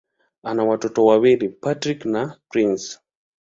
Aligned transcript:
Ana 0.43 0.63
watoto 0.63 1.05
wawili: 1.05 1.49
Patrick 1.49 2.05
na 2.05 2.37
Prince. 2.49 2.99